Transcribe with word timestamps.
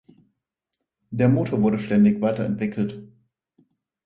Der 1.11 1.29
Motor 1.29 1.61
wurde 1.61 1.77
ständig 1.77 2.21
weiterentwickelt. 2.21 3.07